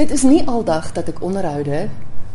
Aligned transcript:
Dit 0.00 0.10
is 0.10 0.22
nie 0.24 0.40
aldag 0.48 0.94
dat 0.96 1.10
ek 1.12 1.18
onderhoude 1.20 1.82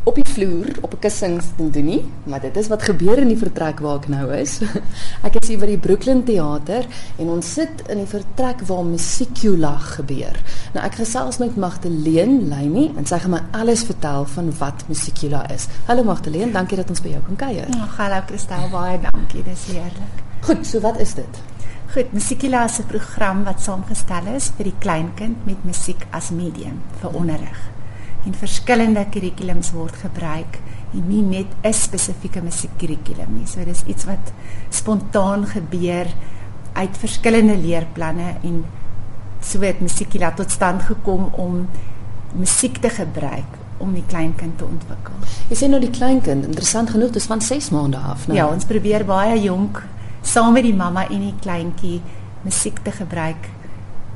op 0.06 0.18
die 0.20 0.26
vloer 0.30 0.68
op 0.86 0.92
'n 0.94 1.00
kussings 1.02 1.46
doen 1.58 1.72
doen 1.72 1.86
nie, 1.86 2.04
maar 2.24 2.42
dit 2.42 2.58
is 2.58 2.68
wat 2.68 2.84
gebeur 2.86 3.18
in 3.18 3.28
die 3.28 3.38
vertrek 3.38 3.80
waar 3.80 3.96
ek 3.96 4.08
nou 4.08 4.34
is. 4.34 4.62
ek 5.28 5.40
is 5.42 5.48
hier 5.48 5.58
by 5.58 5.66
die 5.66 5.78
Brooklyn 5.78 6.22
Theater 6.24 6.86
en 7.18 7.32
ons 7.34 7.54
sit 7.54 7.82
in 7.90 7.98
die 7.98 8.06
vertrek 8.06 8.62
waar 8.70 8.86
Musicula 8.86 9.78
gebeur. 9.78 10.38
Nou 10.74 10.86
ek 10.86 11.00
gesels 11.02 11.42
met 11.42 11.58
Magdalene 11.58 12.46
Leyni 12.54 12.94
en 12.98 13.06
sy 13.06 13.18
gaan 13.18 13.34
my 13.34 13.42
alles 13.52 13.84
vertel 13.84 14.26
van 14.26 14.54
wat 14.60 14.86
Musicula 14.88 15.50
is. 15.50 15.66
Hallo 15.88 16.04
Magdalene, 16.04 16.52
dankie 16.52 16.78
dat 16.78 16.90
ons 16.90 17.02
by 17.02 17.18
jou 17.18 17.24
kan 17.26 17.36
kuier. 17.48 17.66
Ja, 17.74 17.90
hallo 17.98 18.22
Christel, 18.28 18.70
baie 18.70 19.02
dankie, 19.10 19.44
dis 19.44 19.66
heerlik. 19.74 20.24
Goed, 20.42 20.68
so 20.68 20.80
wat 20.86 21.02
is 21.02 21.18
dit? 21.18 21.55
Goed, 21.96 22.12
Musicula 22.12 22.66
is 22.66 22.80
'n 22.80 22.88
program 22.88 23.44
wat 23.44 23.62
saamgestel 23.62 24.26
is 24.36 24.52
vir 24.58 24.66
die 24.68 24.80
kleinkind 24.80 25.46
met 25.46 25.64
musiek 25.64 26.02
as 26.12 26.30
medium 26.30 26.82
vir 27.00 27.16
onderrig 27.16 27.62
en 28.26 28.34
verskillende 28.34 29.06
kurrikulums 29.10 29.72
word 29.72 29.96
gebruik 29.96 30.60
en 30.94 31.08
nie 31.08 31.22
net 31.22 31.48
'n 31.64 31.74
spesifieke 31.74 32.42
musiekkurrikulum 32.42 33.38
nie. 33.38 33.48
So 33.48 33.64
dis 33.64 33.84
iets 33.88 34.04
wat 34.04 34.34
spontaan 34.70 35.48
gebeur 35.48 36.08
uit 36.74 36.98
verskillende 36.98 37.58
leerplanne 37.58 38.36
en 38.44 38.66
so 39.42 39.62
het 39.62 39.80
musiekila 39.80 40.32
tot 40.32 40.52
stand 40.52 40.82
gekom 40.82 41.30
om 41.32 41.70
musiek 42.34 42.78
te 42.78 42.90
gebruik 42.90 43.52
om 43.78 43.94
die 43.94 44.06
kleinkind 44.08 44.58
te 44.58 44.66
ontwikkel. 44.66 45.14
Jy 45.48 45.56
sê 45.56 45.70
nou 45.70 45.80
die 45.80 45.98
kleinkind, 45.98 46.46
interessant 46.46 46.90
genoeg, 46.90 47.12
dis 47.12 47.26
van 47.26 47.42
6 47.42 47.70
maande 47.70 47.98
af, 47.98 48.28
nou. 48.28 48.38
Ja, 48.38 48.48
ons 48.48 48.66
probeer 48.66 49.06
baie 49.06 49.42
jonk 49.42 49.84
saam 50.26 50.56
met 50.58 50.66
die 50.66 50.76
mamma 50.76 51.06
en 51.10 51.22
die 51.28 51.36
kleintjie 51.42 52.00
musiek 52.46 52.82
te 52.84 52.92
gebruik 52.92 53.50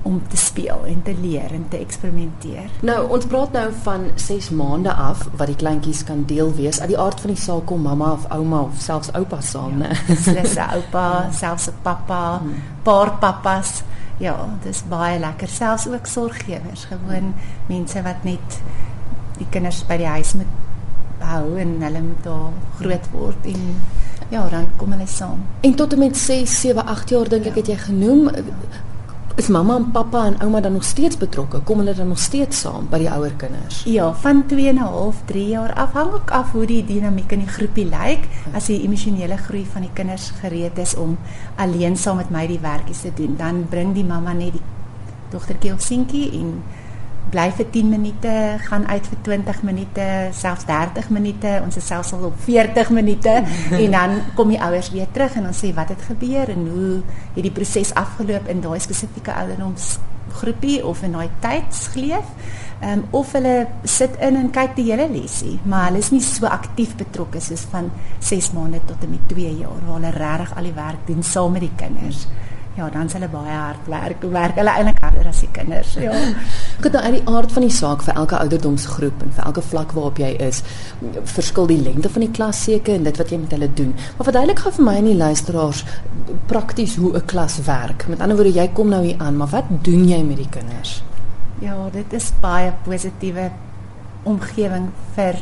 om 0.01 0.21
te 0.27 0.37
speel 0.37 0.85
en 0.87 1.01
te 1.03 1.13
leer 1.21 1.51
en 1.51 1.65
te 1.69 1.77
eksperimenteer. 1.77 2.69
Nou, 2.87 2.97
ons 3.11 3.25
praat 3.27 3.51
nou 3.51 3.65
van 3.83 4.05
6 4.15 4.49
maande 4.55 4.93
af 4.93 5.25
wat 5.37 5.51
die 5.51 5.57
kleintjies 5.59 6.05
kan 6.07 6.23
deel 6.29 6.53
wees. 6.55 6.79
Uit 6.79 6.93
die 6.93 6.99
aard 6.99 7.19
van 7.19 7.33
die 7.33 7.41
saak 7.41 7.66
kom 7.69 7.83
mamma 7.83 8.13
of 8.16 8.27
ouma 8.31 8.61
of 8.69 8.79
selfs 8.79 9.11
oupa 9.17 9.41
saam, 9.43 9.81
ja, 9.83 9.91
né? 9.91 10.16
Dis 10.39 10.55
'n 10.55 10.75
oupa, 10.77 11.27
selfs 11.35 11.67
'n 11.67 11.75
pappa, 11.83 12.39
hmm. 12.39 12.55
paar 12.83 13.17
pappas. 13.19 13.83
Ja, 14.19 14.35
dis 14.63 14.83
baie 14.89 15.19
lekker. 15.19 15.47
Selfs 15.47 15.88
ook 15.88 16.05
sorggewers, 16.05 16.85
gewoon 16.85 17.33
mense 17.67 18.01
wat 18.01 18.23
net 18.23 18.61
die 19.38 19.47
kinders 19.49 19.85
by 19.88 19.97
die 19.97 20.07
huis 20.07 20.33
moet 20.33 20.57
hou 21.19 21.57
en 21.59 21.77
hulle 21.83 22.01
moet 22.01 22.23
daar 22.23 22.51
groot 22.79 23.07
word 23.11 23.47
en 23.51 23.75
ja, 24.30 24.47
dan 24.49 24.67
kom 24.77 24.91
hulle 24.91 25.08
saam. 25.08 25.45
En 25.61 25.75
tot 25.75 25.94
en 25.94 25.99
met 25.99 26.17
6, 26.17 26.61
7, 26.61 26.85
8 26.85 27.09
jaar 27.09 27.30
dink 27.30 27.44
ja. 27.44 27.49
ek 27.49 27.55
het 27.55 27.67
jy 27.67 27.77
genoem 27.77 28.30
is 29.39 29.47
mamma 29.47 29.77
en 29.80 29.91
pappa 29.91 30.25
en 30.25 30.35
ouma 30.44 30.59
dan 30.59 30.73
nog 30.75 30.83
steeds 30.83 31.17
betrokke? 31.17 31.59
Kom 31.63 31.80
hulle 31.80 31.94
dan 31.95 32.08
nog 32.11 32.19
steeds 32.19 32.59
saam 32.59 32.89
by 32.91 33.00
die 33.00 33.09
ouer 33.11 33.31
kinders? 33.39 33.83
Ja, 33.88 34.09
van 34.23 34.44
2 34.47 34.67
en 34.67 34.75
'n 34.75 34.77
half, 34.77 35.22
3 35.25 35.47
jaar 35.47 35.73
afhangend 35.73 36.31
af 36.31 36.52
hoe 36.52 36.66
die 36.66 36.85
dinamiek 36.85 37.31
in 37.31 37.39
die 37.39 37.47
groepie 37.47 37.85
lyk. 37.85 38.27
As 38.53 38.66
die 38.66 38.83
emosionele 38.83 39.38
groei 39.38 39.66
van 39.72 39.81
die 39.81 39.94
kinders 39.94 40.31
gereed 40.41 40.77
is 40.77 40.95
om 40.95 41.17
alleen 41.55 41.97
saam 41.97 42.17
met 42.17 42.30
my 42.30 42.47
die 42.47 42.59
werkies 42.59 43.02
te 43.02 43.11
doen, 43.16 43.35
dan 43.38 43.66
bring 43.69 43.94
die 43.94 44.05
mamma 44.05 44.33
net 44.33 44.52
die 44.52 44.61
dogtertjie 45.30 45.73
of 45.73 45.81
seentjie 45.81 46.31
en 46.31 46.63
bly 47.30 47.50
vir 47.58 47.67
10 47.72 47.89
minute, 47.89 48.34
gaan 48.66 48.88
uit 48.89 49.08
vir 49.12 49.20
20 49.28 49.64
minute, 49.67 50.06
selfs 50.34 50.66
30 50.70 51.09
minute, 51.14 51.52
ons 51.64 51.78
is 51.78 51.89
selfs 51.92 52.14
al 52.17 52.30
op 52.31 52.38
40 52.45 52.89
minute 52.95 53.36
en 53.84 53.92
dan 53.95 54.16
kom 54.38 54.53
die 54.53 54.62
ouers 54.62 54.92
weer 54.95 55.09
terug 55.14 55.38
en 55.38 55.50
ons 55.52 55.62
sê 55.66 55.73
wat 55.78 55.94
het 55.94 56.08
gebeur 56.09 56.50
en 56.50 56.66
hoe 56.73 56.94
het 57.36 57.44
die 57.45 57.53
proses 57.53 57.94
afgeloop 57.94 58.50
in 58.50 58.64
daai 58.66 58.80
spesifieke 58.81 59.36
ouderdomsgroepie 59.36 60.80
of 60.86 61.03
in 61.06 61.17
daai 61.17 61.30
tydsgleef. 61.44 62.34
Ehm 62.80 63.02
um, 63.02 63.02
of 63.12 63.31
hulle 63.36 63.67
sit 63.84 64.14
in 64.23 64.38
en 64.40 64.52
kyk 64.56 64.78
die 64.78 64.86
hele 64.88 65.09
lesie, 65.12 65.58
maar 65.67 65.90
hulle 65.90 66.00
is 66.00 66.14
nie 66.16 66.22
so 66.23 66.47
aktief 66.47 66.94
betrokke 66.95 67.42
soos 67.44 67.66
van 67.73 67.90
6 68.23 68.53
maande 68.56 68.80
tot 68.88 69.03
en 69.03 69.12
met 69.12 69.25
2 69.28 69.58
jaar 69.59 69.81
waar 69.84 69.97
hulle 69.97 70.14
regtig 70.16 70.53
al 70.56 70.70
die 70.70 70.78
werk 70.78 71.02
doen 71.08 71.23
saam 71.23 71.52
met 71.58 71.68
die 71.68 71.75
kinders. 71.75 72.24
Ja, 72.78 72.90
dan 72.90 73.09
s'hulle 73.09 73.28
baie 73.28 73.56
hard 73.56 73.88
werk. 73.91 74.24
Werk 74.31 74.56
hulle 74.56 74.72
eintlik 74.72 75.02
harder 75.03 75.28
as 75.28 75.41
die 75.44 75.50
kinders. 75.52 75.94
Ja. 76.00 76.13
Goed, 76.84 76.94
nou 76.94 77.02
uit 77.03 77.16
die 77.18 77.24
aard 77.28 77.52
van 77.52 77.66
die 77.66 77.74
saak 77.74 78.03
vir 78.06 78.16
elke 78.22 78.38
ouderdomsgroep 78.40 79.24
en 79.25 79.34
vir 79.35 79.46
elke 79.50 79.63
vlak 79.72 79.91
waarop 79.97 80.22
jy 80.22 80.30
is, 80.46 80.62
verskil 81.34 81.68
die 81.72 81.79
lengte 81.81 82.12
van 82.13 82.24
die 82.24 82.31
klas 82.31 82.62
seker 82.63 82.96
en 82.96 83.09
dit 83.09 83.19
wat 83.19 83.34
jy 83.34 83.41
met 83.41 83.56
hulle 83.58 83.72
doen. 83.81 83.91
Maar 84.18 84.29
verduidelik 84.29 84.63
gou 84.63 84.74
vir 84.78 84.88
my 84.88 84.96
en 85.02 85.09
die 85.12 85.18
luisteraars 85.19 85.84
prakties 86.52 86.96
hoe 87.02 87.13
'n 87.18 87.25
klas 87.25 87.59
werk. 87.66 88.08
Met 88.08 88.22
ander 88.22 88.38
woorde, 88.38 88.53
jy 88.53 88.68
kom 88.74 88.90
nou 88.90 89.03
hier 89.03 89.19
aan, 89.19 89.38
maar 89.38 89.52
wat 89.52 89.66
doen 89.84 90.08
jy 90.08 90.22
met 90.24 90.38
die 90.38 90.50
kinders? 90.50 91.03
Ja, 91.59 91.75
dit 91.91 92.13
is 92.13 92.31
baie 92.41 92.72
positiewe 92.84 93.52
omgewing 94.24 94.91
vir 95.16 95.41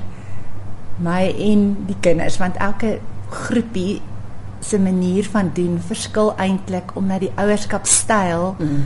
my 0.98 1.28
en 1.30 1.86
die 1.88 1.98
kinders 2.02 2.38
want 2.38 2.58
elke 2.58 3.00
groepie 3.30 4.02
se 4.60 4.80
manier 4.80 5.28
van 5.32 5.52
doen 5.54 5.80
verskil 5.88 6.34
eintlik 6.38 6.96
omdat 6.96 7.20
die 7.20 7.32
ouerskapstyl 7.36 8.56
mm. 8.60 8.84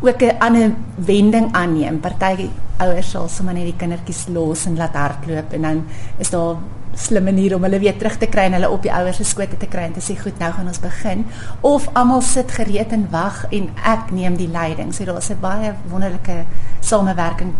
ook 0.00 0.22
'n 0.22 0.38
ander 0.38 0.74
wending 0.94 1.52
aanneem. 1.52 2.00
Party 2.00 2.48
ouers 2.76 3.10
sal 3.10 3.28
sommer 3.28 3.54
net 3.54 3.64
die 3.64 3.76
kindertjies 3.76 4.26
los 4.28 4.66
en 4.66 4.76
laat 4.76 4.94
hardloop 4.94 5.52
en 5.52 5.62
dan 5.62 5.84
is 6.18 6.30
daar 6.30 6.56
slim 6.94 7.24
manier 7.24 7.54
om 7.56 7.62
hulle 7.62 7.78
weer 7.78 7.96
terug 7.96 8.16
te 8.16 8.26
kry 8.26 8.42
en 8.48 8.52
hulle 8.52 8.70
op 8.70 8.82
die 8.82 8.92
ouers 8.92 9.16
se 9.16 9.24
skoot 9.24 9.58
te 9.58 9.66
kry 9.66 9.86
en 9.88 9.92
te 9.96 10.00
sê 10.04 10.16
goed, 10.20 10.38
nou 10.38 10.52
gaan 10.52 10.66
ons 10.66 10.80
begin. 10.80 11.24
Of 11.60 11.88
almal 11.92 12.20
sit 12.20 12.52
gereed 12.52 12.92
en 12.92 13.06
wag 13.10 13.46
en 13.50 13.70
ek 13.84 14.10
neem 14.10 14.36
die 14.36 14.48
leiding. 14.48 14.94
So 14.94 15.04
daar's 15.04 15.30
'n 15.30 15.40
baie 15.40 15.72
wonderlike 15.88 16.44
samewerking 16.80 17.54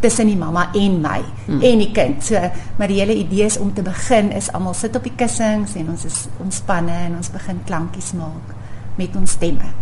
tussen 0.00 0.26
die 0.26 0.36
mamma 0.36 0.68
en 0.74 1.00
my 1.00 1.20
hmm. 1.46 1.62
en 1.62 1.78
die 1.78 1.92
kind. 1.92 2.24
So 2.24 2.40
maar 2.78 2.88
die 2.88 3.00
hele 3.00 3.14
idee 3.14 3.46
is 3.46 3.58
om 3.58 3.72
te 3.74 3.82
begin 3.82 4.32
is 4.32 4.50
almal 4.52 4.74
sit 4.74 4.96
op 4.96 5.02
die 5.02 5.14
kussings 5.16 5.74
en 5.80 5.88
ons 5.94 6.04
is 6.04 6.26
ontspanne 6.42 6.98
en 7.08 7.16
ons 7.16 7.30
begin 7.30 7.62
klankies 7.64 8.12
maak 8.18 8.54
met 8.98 9.16
ons 9.16 9.30
stemme. 9.30 9.72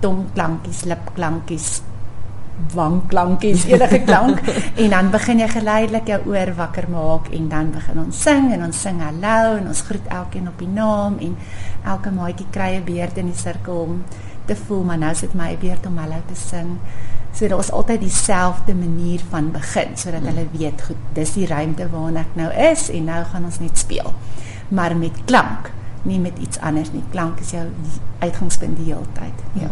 Tongklankies, 0.00 0.84
lipklankies, 0.88 1.82
wangklankies, 2.74 3.64
enige 3.64 4.00
klank 4.08 4.40
en 4.76 4.90
dan 4.90 5.10
begin 5.12 5.42
jy 5.42 5.48
geleidelik 5.50 6.10
jou 6.12 6.20
oor 6.32 6.52
wakker 6.56 6.88
maak 6.92 7.30
en 7.36 7.48
dan 7.52 7.70
begin 7.74 8.02
ons 8.04 8.22
sing 8.26 8.50
en 8.54 8.64
ons 8.66 8.82
sing 8.86 9.00
hallo 9.04 9.56
en 9.58 9.70
ons 9.70 9.84
groet 9.88 10.10
elkeen 10.20 10.48
op 10.50 10.58
die 10.60 10.70
naam 10.70 11.18
en 11.24 11.36
elke 11.88 12.12
maatjie 12.14 12.48
kry 12.52 12.74
'n 12.76 12.84
beurt 12.84 13.18
in 13.18 13.32
die 13.32 13.38
sirkel 13.38 13.84
om 13.86 14.02
te 14.44 14.56
voel 14.56 14.82
maar 14.84 14.98
nou 14.98 15.14
sit 15.14 15.34
my 15.34 15.56
beurt 15.60 15.86
om 15.86 15.98
hallo 15.98 16.22
te 16.26 16.38
sing. 16.38 16.78
So 17.32 17.48
daar 17.48 17.58
is 17.58 17.70
altyd 17.70 18.00
dieselfde 18.00 18.74
manier 18.74 19.20
van 19.30 19.50
begin 19.54 19.88
sodat 19.94 20.26
hulle 20.26 20.46
weet 20.52 20.82
goed, 20.82 20.96
dis 21.14 21.32
die 21.38 21.46
ruimte 21.46 21.86
waarna 21.90 22.20
ek 22.20 22.34
nou 22.38 22.50
is 22.70 22.90
en 22.90 23.04
nou 23.04 23.24
gaan 23.32 23.44
ons 23.44 23.60
net 23.62 23.78
speel. 23.78 24.14
Maar 24.68 24.96
met 24.96 25.24
klank, 25.24 25.70
nie 26.02 26.18
met 26.18 26.38
iets 26.38 26.58
anders 26.58 26.92
nie. 26.92 27.02
Klank 27.10 27.40
is 27.40 27.50
jou 27.50 27.66
uitgangspunt 28.18 28.76
die 28.76 28.92
hele 28.92 29.06
tyd. 29.12 29.62
Ja. 29.62 29.70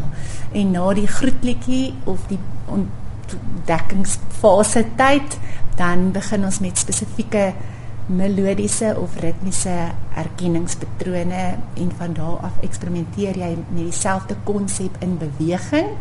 En 0.52 0.70
na 0.70 0.94
die 0.94 1.06
groetliedjie 1.06 1.94
of 2.04 2.18
die 2.28 2.38
ontdekkingsfase 2.68 4.84
tyd, 4.96 5.38
dan 5.78 6.10
begin 6.12 6.44
ons 6.44 6.58
met 6.64 6.78
spesifieke 6.78 7.52
melodiese 8.08 8.94
of 8.96 9.16
ritmiese 9.20 9.92
erkenningspatrone 10.16 11.44
en 11.76 11.90
van 11.96 12.12
daar 12.16 12.40
af 12.48 12.62
eksperimenteer 12.64 13.36
jy 13.36 13.50
met 13.56 13.84
dieselfde 13.84 14.36
konsep 14.48 14.96
in 15.04 15.18
beweging 15.20 15.92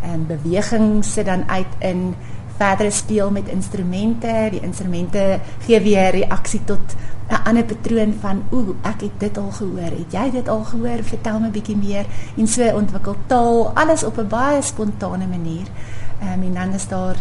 en 0.00 0.26
beweging 0.26 1.04
sit 1.04 1.28
dan 1.28 1.44
uit 1.50 1.74
in 1.78 2.14
verdere 2.60 2.90
speel 2.90 3.30
met 3.30 3.48
instrumente. 3.48 4.32
Die 4.52 4.60
instrumente 4.60 5.40
gee 5.64 5.80
weer 5.80 6.10
reaksie 6.10 6.60
tot 6.64 6.96
'n 7.30 7.42
ander 7.48 7.64
patroon 7.64 8.14
van 8.20 8.42
ooh, 8.50 8.74
ek 8.82 9.00
het 9.00 9.16
dit 9.18 9.38
al 9.38 9.50
gehoor. 9.50 9.92
Het 9.96 10.12
jy 10.12 10.30
dit 10.30 10.48
al 10.48 10.64
gehoor? 10.64 11.02
Vertel 11.02 11.40
my 11.40 11.50
bietjie 11.50 11.76
meer. 11.76 12.06
En 12.36 12.46
so 12.46 12.62
ontwikkel 12.74 13.16
taal 13.26 13.70
alles 13.74 14.04
op 14.04 14.18
'n 14.18 14.28
baie 14.28 14.62
spontane 14.62 15.26
manier. 15.26 15.66
Ehm 16.20 16.32
um, 16.32 16.42
en 16.42 16.54
dan 16.54 16.72
is 16.72 16.88
daar 16.88 17.16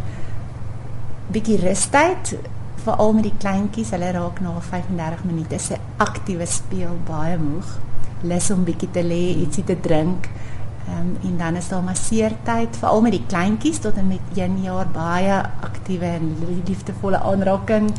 bietjie 1.28 1.60
rustyd 1.60 2.38
veral 2.84 3.14
met 3.14 3.28
die 3.30 3.38
kleintjies. 3.38 3.92
Hulle 3.96 4.12
raak 4.16 4.42
na 4.42 4.56
35 4.60 5.24
minute 5.28 5.60
se 5.60 5.78
aktiewe 5.98 6.46
speel 6.46 6.98
baie 7.08 7.38
moeg. 7.38 7.78
Lus 8.24 8.50
om 8.52 8.66
bietjie 8.68 8.92
te 8.92 9.04
lê, 9.04 9.24
ietsie 9.44 9.64
te 9.64 9.78
drink. 9.80 10.30
Um, 10.90 11.14
en 11.22 11.38
dan 11.38 11.56
is 11.56 11.68
daar 11.70 11.84
masseertyd 11.86 12.78
veral 12.82 13.02
met 13.06 13.14
die 13.14 13.26
kleintjies 13.28 13.82
tot 13.84 13.98
en 14.02 14.08
met 14.10 14.38
1 14.38 14.62
jaar 14.64 14.88
baie 14.90 15.36
aktiewe 15.62 16.06
en 16.18 16.36
liefdevolle 16.66 17.22
aanraking. 17.22 17.92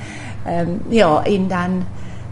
Ehm 0.45 0.69
um, 0.69 0.81
ja, 0.89 1.23
en 1.23 1.49
dan 1.49 1.83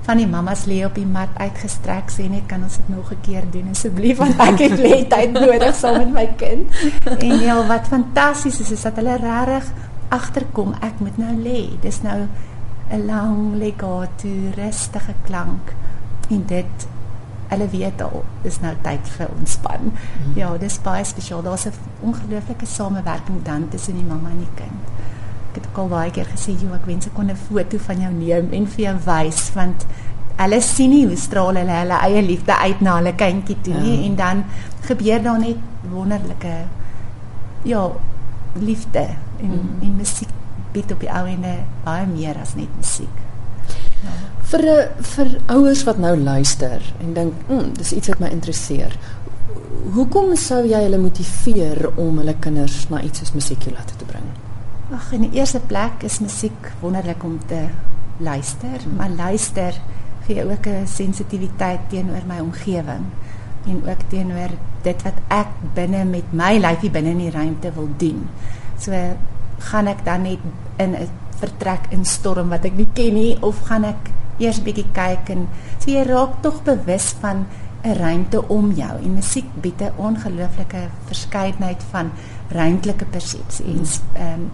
van 0.09 0.17
die 0.17 0.27
mammas 0.27 0.65
lê 0.65 0.79
op 0.87 0.95
die 0.97 1.07
mat 1.07 1.35
uitgestrek 1.37 2.09
sê 2.09 2.31
net 2.33 2.47
kan 2.49 2.63
ons 2.65 2.79
dit 2.81 2.89
nog 2.89 3.11
'n 3.13 3.21
keer 3.27 3.45
doen 3.53 3.69
asseblief 3.71 4.17
want 4.17 4.41
ek 4.41 4.59
het 4.65 4.79
lê 4.81 5.05
tyd 5.15 5.33
nodig 5.37 5.75
saam 5.77 5.99
met 5.99 6.13
my 6.13 6.29
kind. 6.37 6.65
En 7.29 7.39
ja, 7.45 7.67
wat 7.67 7.91
fantasties 7.93 8.61
is 8.61 8.71
is 8.71 8.83
dat 8.83 8.97
hulle 8.97 9.17
regtig 9.17 9.73
agterkom 10.09 10.75
ek 10.81 11.01
moet 11.01 11.19
nou 11.19 11.35
lê. 11.43 11.81
Dis 11.81 12.03
nou 12.03 12.29
'n 12.91 13.07
lang 13.07 13.55
legato 13.57 14.29
rustige 14.57 15.15
klank 15.27 15.75
en 16.31 16.45
dit 16.47 16.89
hulle 17.49 17.69
weet 17.69 18.03
al 18.03 18.25
dis 18.43 18.61
nou 18.61 18.75
tyd 18.83 19.09
vir 19.09 19.29
ontspan. 19.39 19.93
Mm. 19.93 20.33
Ja, 20.37 20.57
dis 20.57 20.81
baie 20.83 21.05
spesiaal. 21.05 21.43
Daar's 21.43 21.67
'n 21.67 21.73
ongelooflike 22.01 22.67
samewerking 22.67 23.43
dan 23.43 23.69
tussen 23.69 23.95
die 23.95 24.05
mamma 24.05 24.29
en 24.31 24.39
die 24.39 24.55
kind. 24.55 24.87
ook 25.59 25.79
al 25.79 25.89
baie 25.89 26.11
keer 26.11 26.27
gesê, 26.27 26.53
"Jo, 26.61 26.75
ek 26.75 26.87
wens 26.87 27.07
ek 27.07 27.15
kon 27.15 27.31
'n 27.31 27.37
foto 27.37 27.79
van 27.79 28.01
jou 28.01 28.13
neem 28.13 28.53
en 28.53 28.67
vir 28.67 28.85
jou 28.85 28.97
wys 29.05 29.53
want 29.55 29.87
hulle 30.37 30.61
sien 30.61 30.91
nie 30.91 31.07
hoe 31.07 31.17
straal 31.17 31.57
hulle 31.59 31.79
hulle 31.81 31.99
eie 32.07 32.23
liefde 32.23 32.57
uit 32.57 32.81
na 32.81 32.97
hulle 32.97 33.15
kindjie 33.15 33.57
toe 33.67 33.75
nie 33.75 33.97
ja. 33.97 34.05
en 34.07 34.17
dan 34.17 34.45
gebeur 34.81 35.23
daar 35.23 35.39
net 35.39 35.57
wonderlike 35.91 36.53
ja, 37.63 37.91
liefde 38.55 39.07
en 39.41 39.51
mm. 39.51 39.83
en 39.83 39.97
musiek 39.97 40.31
bied 40.73 40.93
op 40.93 41.01
die 41.01 41.11
ou 41.13 41.25
ende 41.27 41.55
baie 41.85 42.07
meer 42.07 42.37
as 42.41 42.55
net 42.55 42.73
musiek. 42.77 43.23
Ja. 44.03 44.17
Vir 44.51 44.65
vir 45.15 45.33
ouers 45.55 45.85
wat 45.89 45.99
nou 45.99 46.15
luister 46.17 46.83
en 47.01 47.15
dink, 47.15 47.35
"Mm, 47.49 47.73
dis 47.77 47.93
iets 47.93 48.09
wat 48.09 48.19
my 48.19 48.29
interesseer." 48.29 48.99
Hoekom 49.93 50.37
sou 50.37 50.67
jy 50.67 50.83
hulle 50.83 50.99
motiveer 50.99 51.91
om 51.97 52.19
hulle 52.19 52.35
kinders 52.41 52.89
na 52.89 53.01
iets 53.01 53.19
soos 53.19 53.33
musiekjolate 53.33 53.97
te 53.97 54.05
bring? 54.05 54.25
Ag, 54.93 55.13
in 55.13 55.21
die 55.21 55.39
eerste 55.39 55.61
plek 55.61 56.03
is 56.03 56.19
musiek 56.19 56.73
wonderlik 56.81 57.25
om 57.25 57.39
te 57.47 57.69
luister, 58.19 58.81
mm. 58.87 58.97
maar 58.97 59.11
luister 59.11 59.81
gee 60.27 60.45
ook 60.45 60.67
'n 60.67 60.87
sensitiwiteit 60.87 61.81
teenoor 61.89 62.25
my 62.27 62.39
omgewing 62.41 63.05
en 63.69 63.83
ook 63.87 64.03
teenoor 64.11 64.55
dit 64.83 65.03
wat 65.07 65.19
ek 65.35 65.55
binne 65.75 66.05
met 66.09 66.33
my 66.33 66.57
lyfie 66.59 66.91
binne 66.91 67.15
in 67.17 67.25
die 67.27 67.35
ruimte 67.35 67.73
wil 67.77 67.89
doen. 68.01 68.27
So 68.79 68.95
gaan 69.71 69.91
ek 69.91 70.05
dan 70.07 70.23
net 70.23 70.43
in 70.79 70.95
'n 70.95 71.09
vertrek 71.39 71.91
instorm 71.91 72.49
wat 72.49 72.65
ek 72.65 72.77
nie 72.77 72.89
ken 72.95 73.15
nie 73.15 73.37
of 73.43 73.61
gaan 73.69 73.85
ek 73.85 74.11
eers 74.39 74.61
bietjie 74.63 74.87
kyk 74.95 75.31
en 75.35 75.49
so 75.79 75.91
jy 75.91 76.05
raak 76.07 76.43
tog 76.43 76.63
bewus 76.63 77.15
van 77.21 77.47
'n 77.85 77.95
ruimte 77.95 78.49
om 78.49 78.73
jou. 78.73 78.95
En 79.03 79.15
musiek 79.15 79.47
bied 79.63 79.81
'n 79.83 79.93
ongelooflike 79.97 80.89
verskeidenheid 81.07 81.83
van 81.91 82.11
ruimtelike 82.49 83.05
persepsie 83.05 83.67
en 83.67 83.85
ehm 84.15 84.33
um, 84.35 84.51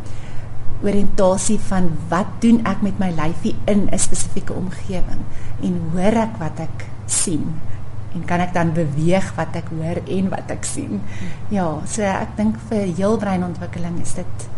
oriëntasie 0.85 1.59
van 1.59 1.91
wat 2.09 2.27
doen 2.41 2.61
ek 2.67 2.83
met 2.83 2.99
my 2.99 3.11
lyfie 3.11 3.55
in 3.65 3.89
'n 3.91 3.99
spesifieke 3.99 4.53
omgewing 4.53 5.23
en 5.63 5.81
hoor 5.93 6.17
ek 6.27 6.37
wat 6.39 6.61
ek 6.61 6.87
sien 7.07 7.61
en 8.15 8.25
kan 8.25 8.41
ek 8.41 8.55
dan 8.55 8.73
beweeg 8.73 9.35
wat 9.37 9.57
ek 9.59 9.71
hoor 9.75 10.01
en 10.07 10.29
wat 10.31 10.51
ek 10.55 10.65
sien. 10.65 11.01
Ja, 11.51 11.67
so 11.87 12.03
ek 12.03 12.37
dink 12.37 12.59
vir 12.69 12.87
heelbreinontwikkeling 12.95 14.01
is 14.03 14.15
dit 14.15 14.49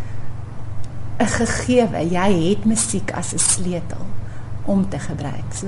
'n 1.19 1.25
gegewe. 1.25 1.99
Jy 2.09 2.29
het 2.49 2.65
musiek 2.65 3.11
as 3.11 3.33
'n 3.33 3.39
sleutel 3.39 4.05
om 4.65 4.89
te 4.89 4.99
gebruik. 4.99 5.49
So 5.53 5.67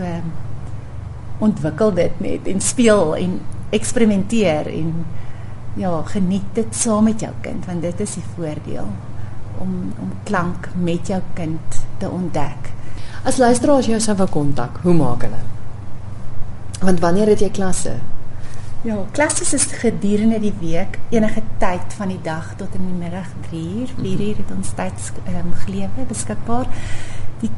ontwikkel 1.39 1.94
dit 1.94 2.19
net 2.19 2.47
en 2.47 2.62
speel 2.62 3.15
en 3.15 3.39
eksperimenteer 3.69 4.68
en 4.68 5.06
ja, 5.74 6.01
geniet 6.06 6.50
dit 6.53 6.75
saam 6.75 7.03
met 7.03 7.19
jou 7.19 7.31
kind 7.41 7.65
want 7.65 7.81
dit 7.81 8.00
is 8.00 8.13
die 8.13 8.25
voordeel 8.36 8.88
om 9.59 9.94
om 10.00 10.12
klank 10.24 10.69
met 10.75 11.07
jou 11.07 11.21
kind 11.33 11.80
te 11.97 12.09
ontdek. 12.09 12.71
As 13.24 13.38
luisteraars 13.38 13.86
jou 13.86 14.00
sou 14.00 14.15
wil 14.18 14.27
kontak, 14.27 14.80
hoe 14.81 14.94
maak 14.94 15.21
hulle? 15.27 15.59
Want 16.80 17.00
wanneer 17.00 17.28
het 17.28 17.42
jy 17.44 17.50
klasse? 17.52 17.98
Ja, 18.88 18.96
klasse 19.12 19.44
is 19.56 19.66
gedurende 19.81 20.40
die 20.40 20.54
week, 20.62 21.00
enige 21.12 21.42
tyd 21.60 21.96
van 21.98 22.14
die 22.14 22.22
dag 22.24 22.54
tot 22.56 22.76
in 22.78 22.86
die 22.88 22.96
middag 22.96 23.28
3uur, 23.50 23.92
4uur 23.98 24.38
het 24.40 24.54
ons 24.56 24.70
tyd 24.78 25.10
um, 25.28 25.50
gelewe 25.66 26.06
beskikbaar. 26.08 26.70
Die 27.42 27.50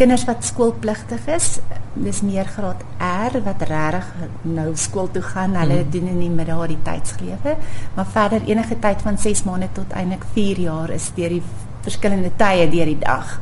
kinders 0.00 0.24
wat 0.24 0.46
skoolpligtig 0.48 1.26
is, 1.28 1.58
dis 2.00 2.22
meer 2.24 2.48
graad 2.48 2.80
R 3.04 3.36
wat 3.44 3.66
regtig 3.68 4.08
nou 4.48 4.70
skool 4.80 5.10
toe 5.12 5.22
gaan, 5.28 5.58
hulle 5.60 5.82
mm. 5.82 5.90
doen 5.92 6.08
in 6.14 6.22
die 6.24 6.30
middag 6.32 6.64
die 6.72 6.80
tydsgelewe, 6.86 7.58
maar 7.98 8.08
verder 8.16 8.48
enige 8.48 8.80
tyd 8.80 9.04
van 9.04 9.20
6 9.20 9.44
maande 9.44 9.68
tot 9.76 9.92
eintlik 9.92 10.24
4 10.32 10.64
jaar 10.64 10.94
is 10.96 11.10
deur 11.18 11.36
die 11.36 11.42
verskillende 11.84 12.32
tye 12.40 12.64
deur 12.72 12.88
die 12.88 13.02
dag. 13.04 13.36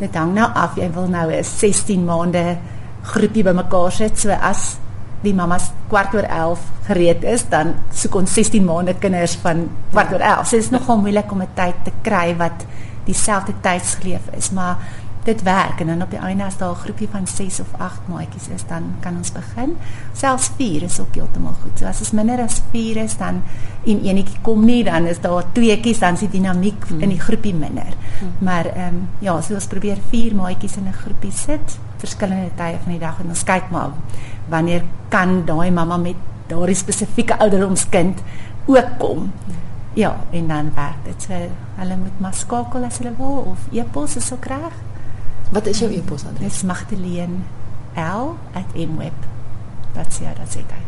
Dit 0.00 0.16
hang 0.16 0.32
nou 0.32 0.48
af, 0.56 0.80
jy 0.80 0.88
wil 0.96 1.12
nou 1.12 1.28
'n 1.28 1.44
16 1.44 2.04
maande 2.08 2.56
groepie 3.02 3.44
bymekaar 3.44 3.92
sit 3.92 4.18
so 4.18 4.30
as 4.30 4.76
die 5.22 5.34
mamas 5.34 5.70
kwart 5.88 6.14
oor 6.14 6.26
11 6.26 6.66
gereed 6.88 7.24
is 7.24 7.44
dan 7.50 7.74
soek 7.94 8.20
ons 8.20 8.34
16 8.34 8.64
maande 8.64 8.94
kinders 9.02 9.34
van 9.42 9.66
kwart 9.90 10.12
oor 10.14 10.22
11. 10.22 10.46
So 10.46 10.56
dit 10.56 10.64
is 10.64 10.70
nogal 10.70 11.00
moeilik 11.02 11.32
om 11.32 11.42
'n 11.42 11.54
tyd 11.54 11.74
te 11.84 11.92
kry 12.02 12.36
wat 12.36 12.64
dieselfde 13.04 13.54
tydsgeleef 13.60 14.28
is, 14.36 14.50
maar 14.50 14.76
dit 15.24 15.42
werk 15.42 15.80
en 15.80 15.86
dan 15.86 16.02
op 16.02 16.10
die 16.10 16.18
einde 16.18 16.44
as 16.44 16.56
daar 16.56 16.70
'n 16.70 16.74
groepie 16.84 17.08
van 17.10 17.26
6 17.26 17.60
of 17.60 17.66
8 17.76 18.00
maatjies 18.08 18.48
is, 18.48 18.66
dan 18.66 18.82
kan 19.00 19.16
ons 19.16 19.32
begin. 19.32 19.76
Selfs 20.12 20.50
4 20.56 20.82
is 20.82 21.00
ook 21.00 21.14
heeltemal 21.14 21.54
goed. 21.62 21.78
So 21.78 21.86
as 21.86 21.98
dit 21.98 22.12
minder 22.12 22.40
as 22.40 22.62
4 22.70 22.96
is, 22.96 23.16
dan 23.16 23.42
en 23.84 24.02
enetjie 24.04 24.38
kom 24.42 24.64
nie, 24.64 24.84
dan 24.84 25.06
is 25.06 25.20
daar 25.20 25.44
tweeetjies, 25.52 25.98
dan 25.98 26.12
is 26.12 26.20
die 26.20 26.28
dinamiek 26.28 26.84
hmm. 26.88 27.00
in 27.00 27.08
die 27.08 27.20
groepie 27.20 27.54
minder. 27.54 27.92
Hmm. 28.18 28.32
Maar 28.38 28.66
ehm 28.66 28.86
um, 28.86 29.08
ja, 29.18 29.40
so 29.40 29.54
ons 29.54 29.66
probeer 29.66 29.96
4 30.08 30.34
maatjies 30.34 30.76
in 30.76 30.86
'n 30.88 30.92
groepie 30.92 31.32
sit 31.32 31.78
verskillende 31.98 32.50
tye 32.56 32.78
van 32.82 32.92
die 32.92 33.02
dag 33.02 33.20
en 33.20 33.32
ons 33.34 33.44
kyk 33.44 33.70
maar 33.74 33.90
wanneer 34.52 34.84
kan 35.12 35.44
daai 35.48 35.70
mamma 35.70 35.96
met 35.96 36.16
daardie 36.48 36.76
spesifieke 36.78 37.38
ouderdomskind 37.38 38.22
ook 38.66 38.98
kom. 38.98 39.32
Ja, 39.98 40.16
en 40.30 40.48
dan 40.48 40.70
werk 40.74 41.04
dit. 41.04 41.22
So 41.22 41.34
hulle 41.78 41.96
moet 41.96 42.20
maar 42.20 42.34
skakel 42.34 42.84
as 42.84 42.98
hulle 42.98 43.14
wil 43.16 43.44
of 43.54 43.66
e-pos 43.72 44.16
is 44.16 44.32
ook 44.32 44.44
reg. 44.44 44.74
Wat 45.50 45.66
is 45.66 45.78
jou 45.78 45.92
e-posadres? 45.92 46.52
Dis 46.52 46.62
Magdalene 46.62 47.36
L@mweb.co.za. 47.94 50.87